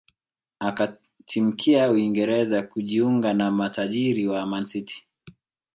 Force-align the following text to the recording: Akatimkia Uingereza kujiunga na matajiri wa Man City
Akatimkia 0.59 1.91
Uingereza 1.91 2.61
kujiunga 2.61 3.33
na 3.33 3.51
matajiri 3.51 4.27
wa 4.27 4.45
Man 4.45 4.65
City 4.65 5.07